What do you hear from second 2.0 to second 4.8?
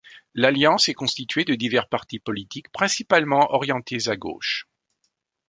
politiques principalement orientés à gauche.